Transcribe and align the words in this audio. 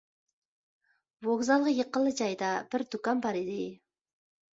ۋوگزالغا 1.27 1.73
يېقىنلا 1.79 2.13
جايدا 2.21 2.49
بىر 2.73 2.85
دۇكان 2.97 3.21
بار 3.27 3.39
ئىدى. 3.43 3.59